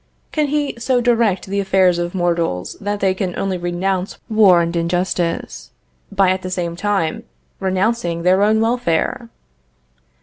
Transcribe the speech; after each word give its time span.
Can 0.31 0.47
he 0.47 0.73
so 0.79 0.99
direct 0.99 1.45
the 1.45 1.59
affairs 1.59 1.99
of 1.99 2.15
mortals, 2.15 2.75
that 2.81 3.01
they 3.01 3.13
can 3.13 3.37
only 3.37 3.55
renounce 3.59 4.17
war 4.29 4.59
and 4.59 4.75
injustice 4.75 5.69
by, 6.11 6.31
at 6.31 6.41
the 6.41 6.49
same 6.49 6.75
time, 6.75 7.21
renouncing 7.59 8.23
their 8.23 8.41
own 8.41 8.59
welfare? 8.59 9.29